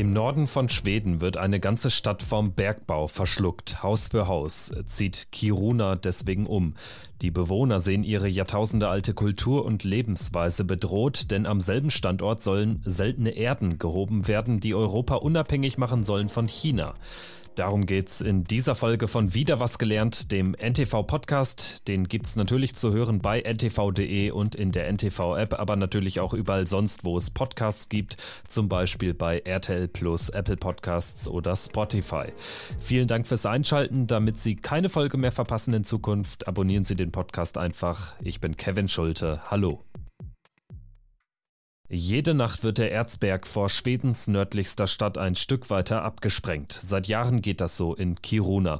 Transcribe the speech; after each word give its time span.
Im 0.00 0.14
Norden 0.14 0.46
von 0.46 0.70
Schweden 0.70 1.20
wird 1.20 1.36
eine 1.36 1.60
ganze 1.60 1.90
Stadt 1.90 2.22
vom 2.22 2.54
Bergbau 2.54 3.06
verschluckt. 3.06 3.82
Haus 3.82 4.08
für 4.08 4.28
Haus 4.28 4.72
zieht 4.86 5.30
Kiruna 5.30 5.94
deswegen 5.94 6.46
um. 6.46 6.72
Die 7.20 7.30
Bewohner 7.30 7.80
sehen 7.80 8.02
ihre 8.02 8.26
jahrtausendealte 8.26 9.12
Kultur 9.12 9.66
und 9.66 9.84
Lebensweise 9.84 10.64
bedroht, 10.64 11.30
denn 11.30 11.44
am 11.44 11.60
selben 11.60 11.90
Standort 11.90 12.40
sollen 12.40 12.80
seltene 12.86 13.32
Erden 13.32 13.78
gehoben 13.78 14.26
werden, 14.26 14.58
die 14.58 14.74
Europa 14.74 15.16
unabhängig 15.16 15.76
machen 15.76 16.02
sollen 16.02 16.30
von 16.30 16.48
China. 16.48 16.94
Darum 17.60 17.84
geht's 17.84 18.22
in 18.22 18.44
dieser 18.44 18.74
Folge 18.74 19.06
von 19.06 19.34
Wieder 19.34 19.60
was 19.60 19.78
gelernt, 19.78 20.32
dem 20.32 20.54
NTV 20.54 21.02
Podcast. 21.02 21.86
Den 21.88 22.08
gibt's 22.08 22.34
natürlich 22.34 22.74
zu 22.74 22.94
hören 22.94 23.18
bei 23.18 23.42
ntv.de 23.42 24.30
und 24.30 24.54
in 24.54 24.72
der 24.72 24.90
NTV 24.90 25.36
App, 25.36 25.60
aber 25.60 25.76
natürlich 25.76 26.20
auch 26.20 26.32
überall 26.32 26.66
sonst, 26.66 27.04
wo 27.04 27.18
es 27.18 27.30
Podcasts 27.30 27.90
gibt, 27.90 28.16
zum 28.48 28.70
Beispiel 28.70 29.12
bei 29.12 29.40
RTL 29.40 29.88
Plus, 29.88 30.30
Apple 30.30 30.56
Podcasts 30.56 31.28
oder 31.28 31.54
Spotify. 31.54 32.32
Vielen 32.78 33.08
Dank 33.08 33.26
fürs 33.28 33.44
Einschalten. 33.44 34.06
Damit 34.06 34.40
Sie 34.40 34.56
keine 34.56 34.88
Folge 34.88 35.18
mehr 35.18 35.30
verpassen 35.30 35.74
in 35.74 35.84
Zukunft, 35.84 36.48
abonnieren 36.48 36.86
Sie 36.86 36.96
den 36.96 37.12
Podcast 37.12 37.58
einfach. 37.58 38.14
Ich 38.22 38.40
bin 38.40 38.56
Kevin 38.56 38.88
Schulte. 38.88 39.38
Hallo. 39.50 39.84
Jede 41.92 42.34
Nacht 42.34 42.62
wird 42.62 42.78
der 42.78 42.92
Erzberg 42.92 43.48
vor 43.48 43.68
Schwedens 43.68 44.28
nördlichster 44.28 44.86
Stadt 44.86 45.18
ein 45.18 45.34
Stück 45.34 45.70
weiter 45.70 46.02
abgesprengt. 46.02 46.70
Seit 46.72 47.08
Jahren 47.08 47.42
geht 47.42 47.60
das 47.60 47.76
so 47.76 47.96
in 47.96 48.14
Kiruna. 48.14 48.78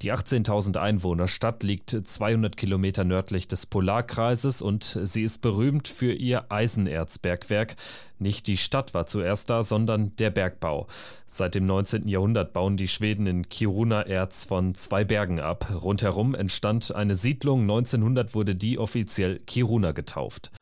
Die 0.00 0.12
18.000 0.12 0.76
Einwohner 0.76 1.26
Stadt 1.26 1.64
liegt 1.64 1.90
200 1.90 2.56
Kilometer 2.56 3.02
nördlich 3.02 3.48
des 3.48 3.66
Polarkreises 3.66 4.62
und 4.62 4.96
sie 5.02 5.24
ist 5.24 5.42
berühmt 5.42 5.88
für 5.88 6.12
ihr 6.12 6.52
Eisenerzbergwerk. 6.52 7.74
Nicht 8.20 8.46
die 8.46 8.56
Stadt 8.56 8.94
war 8.94 9.08
zuerst 9.08 9.50
da, 9.50 9.64
sondern 9.64 10.14
der 10.14 10.30
Bergbau. 10.30 10.86
Seit 11.26 11.56
dem 11.56 11.64
19. 11.64 12.06
Jahrhundert 12.06 12.52
bauen 12.52 12.76
die 12.76 12.86
Schweden 12.86 13.26
in 13.26 13.48
Kiruna 13.48 14.02
Erz 14.02 14.44
von 14.44 14.76
zwei 14.76 15.02
Bergen 15.02 15.40
ab. 15.40 15.66
Rundherum 15.82 16.36
entstand 16.36 16.94
eine 16.94 17.16
Siedlung. 17.16 17.62
1900 17.62 18.36
wurde 18.36 18.54
die 18.54 18.78
offiziell 18.78 19.40
Kiruna 19.40 19.90
getauft. 19.90 20.52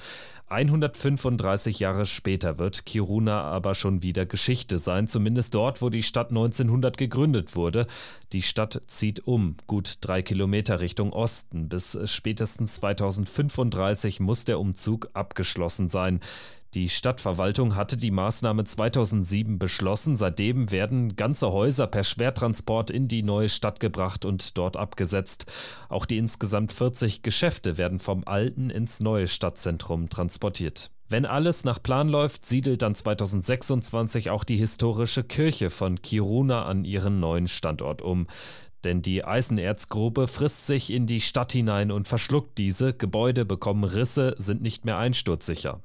135 0.50 1.78
Jahre 1.78 2.06
später 2.06 2.58
wird 2.58 2.84
Kiruna 2.84 3.42
aber 3.42 3.76
schon 3.76 4.02
wieder 4.02 4.26
Geschichte 4.26 4.78
sein, 4.78 5.06
zumindest 5.06 5.54
dort, 5.54 5.80
wo 5.80 5.90
die 5.90 6.02
Stadt 6.02 6.30
1900 6.30 6.98
gegründet 6.98 7.54
wurde. 7.54 7.86
Die 8.32 8.42
Stadt 8.42 8.80
zieht 8.88 9.28
um, 9.28 9.56
gut 9.68 9.98
drei 10.00 10.22
Kilometer 10.22 10.80
Richtung 10.80 11.12
Osten. 11.12 11.68
Bis 11.68 11.96
spätestens 12.04 12.74
2035 12.74 14.18
muss 14.18 14.44
der 14.44 14.58
Umzug 14.58 15.08
abgeschlossen 15.14 15.88
sein. 15.88 16.18
Die 16.74 16.88
Stadtverwaltung 16.88 17.74
hatte 17.74 17.96
die 17.96 18.12
Maßnahme 18.12 18.62
2007 18.62 19.58
beschlossen. 19.58 20.16
Seitdem 20.16 20.70
werden 20.70 21.16
ganze 21.16 21.50
Häuser 21.50 21.88
per 21.88 22.04
Schwertransport 22.04 22.92
in 22.92 23.08
die 23.08 23.24
neue 23.24 23.48
Stadt 23.48 23.80
gebracht 23.80 24.24
und 24.24 24.56
dort 24.56 24.76
abgesetzt. 24.76 25.46
Auch 25.88 26.06
die 26.06 26.18
insgesamt 26.18 26.72
40 26.72 27.22
Geschäfte 27.22 27.76
werden 27.76 27.98
vom 27.98 28.22
alten 28.24 28.70
ins 28.70 29.00
neue 29.00 29.26
Stadtzentrum 29.26 30.10
transportiert. 30.10 30.92
Wenn 31.08 31.26
alles 31.26 31.64
nach 31.64 31.82
Plan 31.82 32.08
läuft, 32.08 32.46
siedelt 32.46 32.82
dann 32.82 32.94
2026 32.94 34.30
auch 34.30 34.44
die 34.44 34.56
historische 34.56 35.24
Kirche 35.24 35.70
von 35.70 36.00
Kiruna 36.00 36.66
an 36.66 36.84
ihren 36.84 37.18
neuen 37.18 37.48
Standort 37.48 38.00
um. 38.00 38.28
Denn 38.84 39.02
die 39.02 39.24
Eisenerzgrube 39.24 40.28
frisst 40.28 40.68
sich 40.68 40.90
in 40.90 41.06
die 41.06 41.20
Stadt 41.20 41.50
hinein 41.50 41.90
und 41.90 42.06
verschluckt 42.06 42.56
diese. 42.58 42.94
Gebäude 42.94 43.44
bekommen 43.44 43.82
Risse, 43.82 44.36
sind 44.38 44.62
nicht 44.62 44.84
mehr 44.84 44.98
einsturzsicher. 44.98 45.82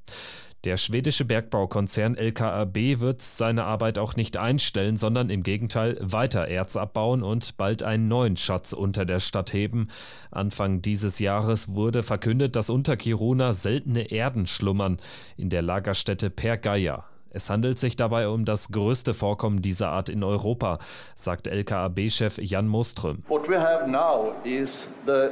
Der 0.65 0.77
schwedische 0.77 1.25
Bergbaukonzern 1.25 2.15
LKAB 2.15 2.99
wird 2.99 3.21
seine 3.21 3.65
Arbeit 3.65 3.99
auch 3.99 4.15
nicht 4.15 4.35
einstellen, 4.37 4.97
sondern 4.97 5.29
im 5.29 5.43
Gegenteil 5.43 5.95
weiter 6.01 6.47
Erz 6.47 6.75
abbauen 6.75 7.21
und 7.21 7.55
bald 7.57 7.83
einen 7.83 8.07
neuen 8.07 8.35
Schatz 8.35 8.73
unter 8.73 9.05
der 9.05 9.19
Stadt 9.19 9.53
heben. 9.53 9.89
Anfang 10.31 10.81
dieses 10.81 11.19
Jahres 11.19 11.75
wurde 11.75 12.01
verkündet, 12.01 12.55
dass 12.55 12.71
unter 12.71 12.97
Kiruna 12.97 13.53
seltene 13.53 14.09
Erden 14.11 14.47
schlummern 14.47 14.97
in 15.37 15.51
der 15.51 15.61
Lagerstätte 15.61 16.31
Pergaya. 16.31 17.05
Es 17.29 17.51
handelt 17.51 17.77
sich 17.77 17.95
dabei 17.95 18.27
um 18.27 18.43
das 18.43 18.71
größte 18.71 19.13
Vorkommen 19.13 19.61
dieser 19.61 19.89
Art 19.89 20.09
in 20.09 20.23
Europa, 20.23 20.79
sagt 21.13 21.45
LKAB-Chef 21.45 22.39
Jan 22.39 22.67
Moström. 22.67 23.23
What 23.27 23.47
we 23.47 23.59
have 23.59 23.87
now 23.87 24.33
is 24.43 24.87
the 25.05 25.29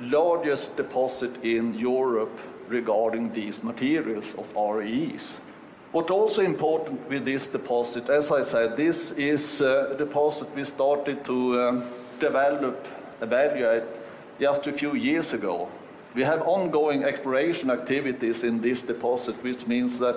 largest 0.00 0.76
deposit 0.76 1.30
in 1.44 1.72
Europe 1.76 2.32
regarding 2.70 3.32
these 3.32 3.62
materials 3.62 4.34
of 4.34 4.46
REEs. 4.56 5.38
What 5.92 6.10
also 6.10 6.42
important 6.42 7.08
with 7.08 7.24
this 7.24 7.48
deposit, 7.48 8.08
as 8.08 8.30
I 8.30 8.42
said, 8.42 8.76
this 8.76 9.10
is 9.12 9.60
uh, 9.60 9.90
a 9.92 9.96
deposit 9.96 10.48
we 10.54 10.62
started 10.64 11.24
to 11.24 11.60
um, 11.60 11.84
develop, 12.20 12.86
evaluate 13.20 13.82
just 14.38 14.68
a 14.68 14.72
few 14.72 14.94
years 14.94 15.32
ago. 15.32 15.68
We 16.14 16.22
have 16.22 16.42
ongoing 16.42 17.04
exploration 17.04 17.70
activities 17.70 18.44
in 18.44 18.60
this 18.60 18.82
deposit, 18.82 19.42
which 19.42 19.66
means 19.66 19.98
that 19.98 20.16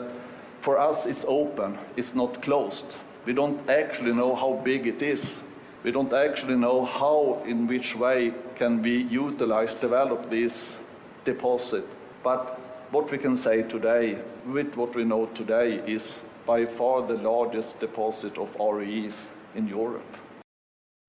for 0.61 0.77
us 0.77 1.07
it's 1.07 1.25
open, 1.27 1.77
it's 1.97 2.13
not 2.13 2.41
closed. 2.41 2.95
We 3.25 3.33
don't 3.33 3.67
actually 3.69 4.13
know 4.13 4.35
how 4.35 4.61
big 4.63 4.85
it 4.85 5.01
is. 5.01 5.41
We 5.83 5.91
don't 5.91 6.13
actually 6.13 6.55
know 6.55 6.85
how, 6.85 7.41
in 7.45 7.67
which 7.67 7.95
way 7.95 8.33
can 8.55 8.81
we 8.81 9.03
utilize, 9.03 9.73
develop 9.73 10.29
this 10.29 10.77
deposit. 11.25 11.85
But 12.23 12.59
what 12.91 13.11
we 13.11 13.17
can 13.17 13.35
say 13.35 13.63
today, 13.63 14.17
with 14.45 14.75
what 14.75 14.95
we 14.95 15.03
know 15.03 15.25
today, 15.27 15.81
is 15.85 16.21
by 16.45 16.65
far 16.65 17.05
the 17.05 17.15
largest 17.15 17.79
deposit 17.79 18.37
of 18.37 18.55
REEs 18.59 19.27
in 19.55 19.67
Europe. 19.67 20.17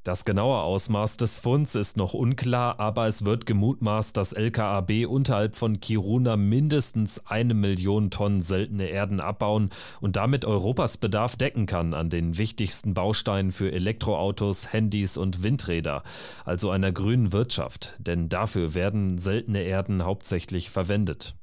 Das 0.04 0.26
genaue 0.26 0.60
Ausmaß 0.60 1.16
des 1.16 1.38
Funds 1.40 1.74
ist 1.74 1.96
noch 1.96 2.12
unklar, 2.12 2.78
aber 2.78 3.06
es 3.06 3.24
wird 3.24 3.46
gemutmaßt, 3.46 4.14
dass 4.14 4.34
LKAB 4.34 5.06
unterhalb 5.08 5.56
von 5.56 5.80
Kiruna 5.80 6.36
mindestens 6.36 7.22
eine 7.26 7.54
Million 7.54 8.10
Tonnen 8.10 8.42
seltene 8.42 8.84
Erden 8.88 9.18
abbauen 9.18 9.70
und 10.02 10.16
damit 10.16 10.44
Europas 10.44 10.98
Bedarf 10.98 11.36
decken 11.36 11.64
kann 11.64 11.94
an 11.94 12.10
den 12.10 12.36
wichtigsten 12.36 12.92
Bausteinen 12.92 13.50
für 13.50 13.72
Elektroautos, 13.72 14.74
Handys 14.74 15.16
und 15.16 15.42
Windräder, 15.42 16.02
also 16.44 16.68
einer 16.68 16.92
grünen 16.92 17.32
Wirtschaft, 17.32 17.94
denn 17.98 18.28
dafür 18.28 18.74
werden 18.74 19.16
seltene 19.16 19.62
Erden 19.62 20.04
hauptsächlich 20.04 20.68
verwendet. 20.68 21.34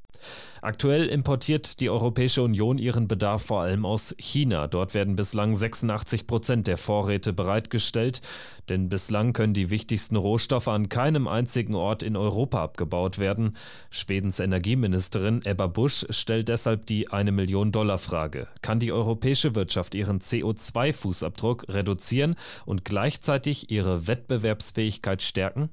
Aktuell 0.63 1.07
importiert 1.07 1.79
die 1.79 1.89
Europäische 1.89 2.43
Union 2.43 2.77
ihren 2.77 3.07
Bedarf 3.07 3.43
vor 3.43 3.61
allem 3.61 3.83
aus 3.83 4.13
China. 4.19 4.67
Dort 4.67 4.93
werden 4.93 5.15
bislang 5.15 5.55
86 5.55 6.27
Prozent 6.27 6.67
der 6.67 6.77
Vorräte 6.77 7.33
bereitgestellt, 7.33 8.21
denn 8.69 8.87
bislang 8.87 9.33
können 9.33 9.55
die 9.55 9.71
wichtigsten 9.71 10.15
Rohstoffe 10.15 10.67
an 10.67 10.87
keinem 10.87 11.27
einzigen 11.27 11.73
Ort 11.73 12.03
in 12.03 12.15
Europa 12.15 12.61
abgebaut 12.61 13.17
werden. 13.17 13.57
Schwedens 13.89 14.39
Energieministerin 14.39 15.41
Ebba 15.43 15.65
Busch 15.65 16.05
stellt 16.11 16.47
deshalb 16.47 16.85
die 16.85 17.09
eine 17.09 17.31
Million 17.31 17.71
Dollar 17.71 17.97
Frage. 17.97 18.47
Kann 18.61 18.79
die 18.79 18.93
europäische 18.93 19.55
Wirtschaft 19.55 19.95
ihren 19.95 20.19
CO2-Fußabdruck 20.19 21.73
reduzieren 21.73 22.35
und 22.67 22.85
gleichzeitig 22.85 23.71
ihre 23.71 24.05
Wettbewerbsfähigkeit 24.05 25.23
stärken? 25.23 25.71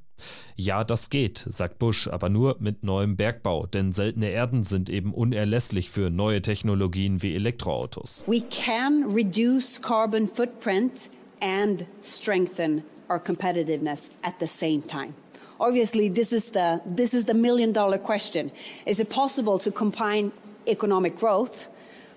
Ja, 0.56 0.82
das 0.84 1.10
geht, 1.10 1.44
sagt 1.46 1.78
Bush, 1.78 2.08
aber 2.08 2.28
nur 2.28 2.56
mit 2.58 2.82
neuem 2.82 3.16
Bergbau, 3.16 3.66
denn 3.66 3.92
seltene 3.92 4.30
Erden 4.30 4.64
sind 4.64 4.77
eben 4.88 5.12
unerlässlich 5.12 5.90
für 5.90 6.10
neue 6.10 6.40
Technologien 6.40 7.22
wie 7.22 7.34
Elektroautos. 7.34 8.24
We 8.26 8.42
can 8.50 9.12
reduce 9.12 9.80
carbon 9.80 10.28
footprint 10.28 11.10
and 11.40 11.86
strengthen 12.02 12.82
our 13.08 13.18
competitiveness 13.18 14.10
at 14.22 14.34
the 14.40 14.46
same 14.46 14.82
time. 14.82 15.14
Obviously, 15.60 16.08
this 16.08 16.32
is 16.32 16.52
the 16.52 16.80
this 16.86 17.12
is 17.12 17.24
the 17.24 17.34
million 17.34 17.72
dollar 17.72 17.98
question. 17.98 18.50
Is 18.86 19.00
it 19.00 19.08
possible 19.08 19.58
to 19.58 19.72
combine 19.72 20.30
economic 20.66 21.18
growth 21.18 21.68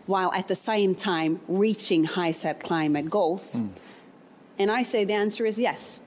while 0.06 0.32
at 0.34 0.48
the 0.48 0.56
same 0.56 0.94
time 0.94 1.40
reaching 1.48 2.04
high 2.06 2.34
set 2.34 2.60
climate 2.60 3.10
goals? 3.10 3.56
Mm. 3.56 3.70
And 4.60 4.72
I 4.72 4.84
say 4.84 5.06
the 5.06 5.14
answer 5.14 5.46
is 5.46 5.58
yes. 5.58 6.00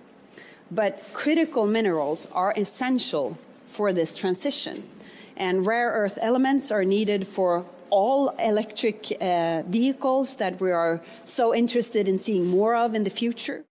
But 0.70 1.02
critical 1.12 1.66
minerals 1.66 2.28
are 2.32 2.54
essential 2.56 3.36
for 3.66 3.92
this 3.92 4.16
transition. 4.16 4.84
And 5.36 5.66
rare 5.66 5.90
earth 5.92 6.18
elements 6.20 6.70
are 6.70 6.84
needed 6.84 7.26
for 7.26 7.64
all 7.90 8.34
electric 8.38 9.16
uh, 9.20 9.62
vehicles 9.68 10.36
that 10.36 10.60
we 10.60 10.72
are 10.72 11.00
so 11.24 11.54
interested 11.54 12.08
in 12.08 12.18
seeing 12.18 12.46
more 12.46 12.74
of 12.74 12.94
in 12.94 13.04
the 13.04 13.10
future. 13.10 13.64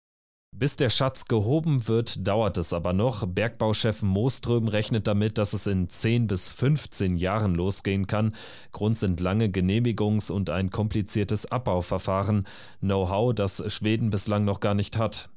Bis 0.53 0.75
der 0.75 0.89
Schatz 0.89 1.25
gehoben 1.25 1.87
wird, 1.87 2.27
dauert 2.27 2.57
es 2.57 2.73
aber 2.73 2.91
noch. 2.91 3.25
Bergbauchef 3.25 4.01
Moström 4.03 4.67
rechnet 4.67 5.07
damit, 5.07 5.37
dass 5.37 5.53
es 5.53 5.65
in 5.65 5.87
10 5.87 6.27
bis 6.27 6.51
15 6.51 7.15
Jahren 7.15 7.55
losgehen 7.55 8.05
kann. 8.05 8.35
Grund 8.73 8.97
sind 8.97 9.21
lange 9.21 9.47
Genehmigungs- 9.47 10.31
und 10.31 10.49
ein 10.49 10.69
kompliziertes 10.69 11.49
Abbauverfahren. 11.51 12.45
Know-how, 12.81 13.33
das 13.33 13.63
Schweden 13.73 14.09
bislang 14.09 14.43
noch 14.43 14.59
gar 14.59 14.75
nicht 14.75 14.97
hat. 14.97 15.29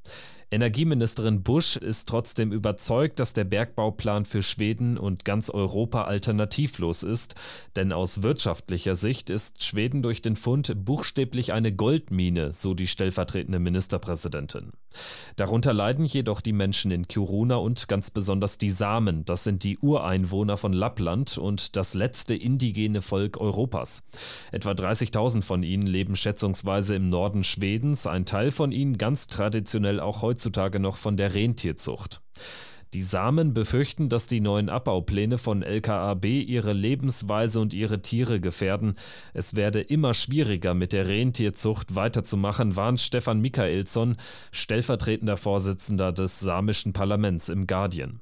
Energieministerin 0.55 1.43
Busch 1.43 1.77
ist 1.77 2.09
trotzdem 2.09 2.53
überzeugt, 2.53 3.19
dass 3.19 3.33
der 3.33 3.43
Bergbauplan 3.43 4.25
für 4.25 4.41
Schweden 4.41 4.97
und 4.97 5.25
ganz 5.25 5.51
Europa 5.51 6.03
alternativlos 6.03 7.03
ist, 7.03 7.35
denn 7.75 7.93
aus 7.93 8.23
wirtschaftlicher 8.23 8.95
Sicht 8.95 9.31
ist 9.31 9.65
Schweden 9.65 10.01
durch 10.01 10.23
den 10.23 10.37
Fund 10.37 10.73
buchstäblich 10.85 11.53
eine 11.53 11.73
Goldmine, 11.73 12.53
so 12.53 12.75
die 12.75 12.87
stellvertretende 12.87 13.59
Ministerpräsidentin. 13.59 14.71
Darunter 15.35 15.73
leiden 15.73 16.05
jedoch 16.05 16.41
die 16.41 16.53
Menschen 16.53 16.93
in 16.93 17.09
Kiruna 17.09 17.57
und 17.57 17.89
ganz 17.89 18.13
besonders 18.13 18.57
die 18.57 18.71
Samen, 18.71 19.25
das 19.25 19.43
sind 19.43 19.65
die 19.65 19.77
Ureinwohner 19.79 20.57
von 20.57 20.73
Lappland 20.73 21.37
und 21.37 21.75
das 21.75 21.95
letzte 21.95 22.37
indigene 22.37 23.03
Volk 23.03 23.39
Europas. 23.39 24.05
Etwa 24.53 24.71
30.000 24.71 25.43
von 25.43 25.65
ihnen 25.65 25.89
leben 25.89 26.15
schätzungsweise 26.15 26.95
im 26.95 27.09
Norden 27.09 27.43
Schwedens, 27.43 28.07
ein 28.07 28.25
Teil 28.25 28.53
von 28.53 28.71
ihnen 28.71 28.99
ganz 28.99 29.27
traditionell 29.27 29.99
auch 29.99 30.23
heutzutage 30.23 30.44
noch 30.79 30.97
von 30.97 31.17
der 31.17 31.35
Rentierzucht. 31.35 32.21
Die 32.95 33.03
Samen 33.03 33.55
befürchten, 33.55 34.09
dass 34.09 34.29
die 34.29 34.41
neuen 34.41 34.69
Abbaupläne 34.69 35.37
von 35.37 35.63
LKAB 35.63 36.27
ihre 36.27 36.73
Lebensweise 36.73 37.59
und 37.59 37.75
ihre 37.75 38.03
Tiere 38.03 38.39
gefährden. 38.39 38.95
Es 39.33 39.57
werde 39.57 39.81
immer 39.81 40.15
schwieriger, 40.15 40.75
mit 40.75 40.93
der 40.93 41.09
Rentierzucht 41.09 41.97
weiterzumachen, 41.97 42.77
warnt 42.77 43.01
Stefan 43.01 43.41
Michaelsson, 43.41 44.17
stellvertretender 44.53 45.37
Vorsitzender 45.37 46.13
des 46.13 46.39
samischen 46.39 46.93
Parlaments 46.93 47.49
im 47.49 47.67
Guardian. 47.67 48.21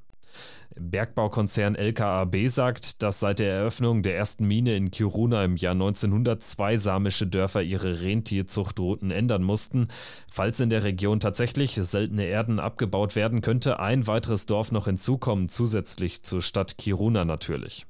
Bergbaukonzern 0.79 1.75
LKAB 1.75 2.47
sagt, 2.47 3.03
dass 3.03 3.19
seit 3.19 3.39
der 3.39 3.53
Eröffnung 3.53 4.01
der 4.01 4.15
ersten 4.15 4.45
Mine 4.45 4.75
in 4.75 4.91
Kiruna 4.91 5.43
im 5.43 5.55
Jahr 5.55 5.73
1900 5.73 6.41
zwei 6.41 6.77
samische 6.77 7.27
Dörfer 7.27 7.61
ihre 7.61 8.01
Rentierzuchtrouten 8.01 9.11
ändern 9.11 9.43
mussten. 9.43 9.87
Falls 10.31 10.59
in 10.59 10.69
der 10.69 10.83
Region 10.83 11.19
tatsächlich 11.19 11.75
seltene 11.75 12.25
Erden 12.25 12.59
abgebaut 12.59 13.15
werden, 13.15 13.41
könnte 13.41 13.79
ein 13.79 14.07
weiteres 14.07 14.45
Dorf 14.45 14.71
noch 14.71 14.85
hinzukommen, 14.85 15.49
zusätzlich 15.49 16.23
zur 16.23 16.41
Stadt 16.41 16.77
Kiruna 16.77 17.25
natürlich. 17.25 17.85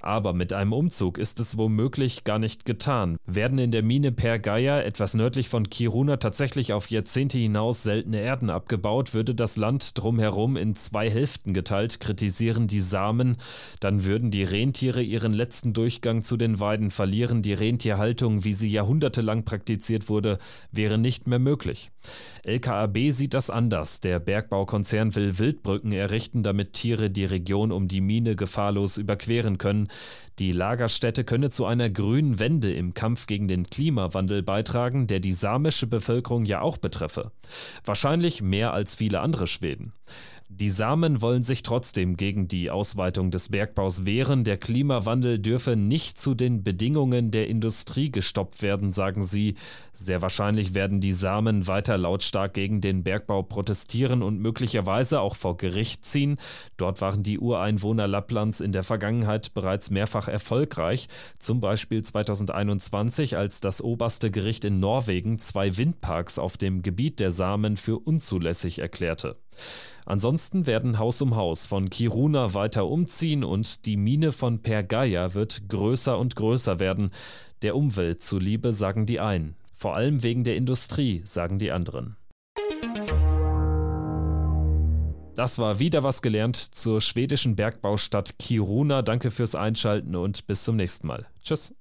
Aber 0.00 0.32
mit 0.32 0.52
einem 0.52 0.72
Umzug 0.72 1.18
ist 1.18 1.40
es 1.40 1.58
womöglich 1.58 2.22
gar 2.22 2.38
nicht 2.38 2.64
getan. 2.64 3.16
Werden 3.26 3.58
in 3.58 3.72
der 3.72 3.82
Mine 3.82 4.12
Per 4.12 4.38
Geier, 4.38 4.84
etwas 4.84 5.14
nördlich 5.14 5.48
von 5.48 5.68
Kiruna, 5.68 6.18
tatsächlich 6.18 6.72
auf 6.72 6.88
Jahrzehnte 6.88 7.36
hinaus 7.38 7.82
seltene 7.82 8.20
Erden 8.20 8.48
abgebaut, 8.48 9.12
würde 9.12 9.34
das 9.34 9.56
Land 9.56 9.98
drumherum 9.98 10.56
in 10.56 10.76
zwei 10.76 11.10
Hälften 11.10 11.52
geteilt, 11.52 11.98
kritisieren 11.98 12.68
die 12.68 12.80
Samen. 12.80 13.38
Dann 13.80 14.04
würden 14.04 14.30
die 14.30 14.44
Rentiere 14.44 15.02
ihren 15.02 15.32
letzten 15.32 15.72
Durchgang 15.72 16.22
zu 16.22 16.36
den 16.36 16.60
Weiden 16.60 16.92
verlieren. 16.92 17.42
Die 17.42 17.54
Rentierhaltung, 17.54 18.44
wie 18.44 18.52
sie 18.52 18.68
jahrhundertelang 18.68 19.44
praktiziert 19.44 20.08
wurde, 20.08 20.38
wäre 20.70 20.98
nicht 20.98 21.26
mehr 21.26 21.40
möglich. 21.40 21.90
LKAB 22.44 23.10
sieht 23.10 23.34
das 23.34 23.50
anders. 23.50 24.00
Der 24.00 24.20
Bergbaukonzern 24.20 25.16
will 25.16 25.38
Wildbrücken 25.38 25.90
errichten, 25.90 26.44
damit 26.44 26.74
Tiere 26.74 27.10
die 27.10 27.24
Region 27.24 27.72
um 27.72 27.88
die 27.88 28.00
Mine 28.00 28.36
gefahrlos 28.36 28.96
überqueren 28.96 29.58
können. 29.58 29.87
Die 30.38 30.52
Lagerstätte 30.52 31.24
könne 31.24 31.50
zu 31.50 31.66
einer 31.66 31.90
grünen 31.90 32.38
Wende 32.38 32.72
im 32.72 32.94
Kampf 32.94 33.26
gegen 33.26 33.48
den 33.48 33.66
Klimawandel 33.66 34.42
beitragen, 34.42 35.06
der 35.06 35.20
die 35.20 35.32
samische 35.32 35.86
Bevölkerung 35.86 36.44
ja 36.44 36.60
auch 36.60 36.76
betreffe. 36.78 37.32
Wahrscheinlich 37.84 38.42
mehr 38.42 38.72
als 38.72 38.94
viele 38.94 39.20
andere 39.20 39.46
Schweden. 39.46 39.92
Die 40.50 40.70
Samen 40.70 41.20
wollen 41.20 41.42
sich 41.42 41.62
trotzdem 41.62 42.16
gegen 42.16 42.48
die 42.48 42.70
Ausweitung 42.70 43.30
des 43.30 43.50
Bergbaus 43.50 44.06
wehren. 44.06 44.44
Der 44.44 44.56
Klimawandel 44.56 45.38
dürfe 45.38 45.76
nicht 45.76 46.18
zu 46.18 46.34
den 46.34 46.62
Bedingungen 46.62 47.30
der 47.30 47.48
Industrie 47.48 48.10
gestoppt 48.10 48.62
werden, 48.62 48.90
sagen 48.90 49.22
sie. 49.22 49.56
Sehr 49.92 50.22
wahrscheinlich 50.22 50.72
werden 50.72 51.02
die 51.02 51.12
Samen 51.12 51.66
weiter 51.66 51.98
lautstark 51.98 52.54
gegen 52.54 52.80
den 52.80 53.04
Bergbau 53.04 53.42
protestieren 53.42 54.22
und 54.22 54.40
möglicherweise 54.40 55.20
auch 55.20 55.36
vor 55.36 55.58
Gericht 55.58 56.06
ziehen. 56.06 56.38
Dort 56.78 57.02
waren 57.02 57.22
die 57.22 57.38
Ureinwohner 57.38 58.08
Lapplands 58.08 58.60
in 58.60 58.72
der 58.72 58.84
Vergangenheit 58.84 59.52
bereits 59.52 59.90
mehrfach 59.90 60.28
erfolgreich, 60.28 61.08
zum 61.38 61.60
Beispiel 61.60 62.02
2021, 62.02 63.36
als 63.36 63.60
das 63.60 63.82
oberste 63.82 64.30
Gericht 64.30 64.64
in 64.64 64.80
Norwegen 64.80 65.38
zwei 65.40 65.76
Windparks 65.76 66.38
auf 66.38 66.56
dem 66.56 66.80
Gebiet 66.80 67.20
der 67.20 67.32
Samen 67.32 67.76
für 67.76 67.98
unzulässig 67.98 68.78
erklärte. 68.78 69.36
Ansonsten 70.08 70.66
werden 70.66 70.98
Haus 70.98 71.20
um 71.20 71.36
Haus 71.36 71.66
von 71.66 71.90
Kiruna 71.90 72.54
weiter 72.54 72.86
umziehen 72.86 73.44
und 73.44 73.84
die 73.84 73.98
Mine 73.98 74.32
von 74.32 74.62
Pergaya 74.62 75.34
wird 75.34 75.68
größer 75.68 76.18
und 76.18 76.34
größer 76.34 76.78
werden. 76.78 77.10
Der 77.60 77.76
Umwelt 77.76 78.22
zuliebe, 78.22 78.72
sagen 78.72 79.04
die 79.04 79.20
einen. 79.20 79.54
Vor 79.74 79.96
allem 79.96 80.22
wegen 80.22 80.44
der 80.44 80.56
Industrie, 80.56 81.20
sagen 81.26 81.58
die 81.58 81.72
anderen. 81.72 82.16
Das 85.36 85.58
war 85.58 85.78
wieder 85.78 86.02
was 86.02 86.22
gelernt 86.22 86.56
zur 86.56 87.02
schwedischen 87.02 87.54
Bergbaustadt 87.54 88.38
Kiruna. 88.38 89.02
Danke 89.02 89.30
fürs 89.30 89.54
Einschalten 89.54 90.16
und 90.16 90.46
bis 90.46 90.64
zum 90.64 90.76
nächsten 90.76 91.06
Mal. 91.06 91.26
Tschüss. 91.42 91.78